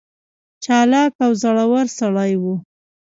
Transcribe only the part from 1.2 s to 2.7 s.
او زړه ور سړی وي.